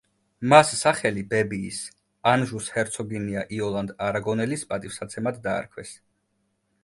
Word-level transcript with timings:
მას 0.51 0.69
სახელი 0.77 1.23
ბებიის, 1.33 1.81
ანჟუს 2.31 2.69
ჰერცოგინია 2.77 3.43
იოლანდ 3.57 3.93
არაგონელის 4.07 4.67
პატივსაცემად 4.71 5.37
დაარქვეს. 5.47 5.93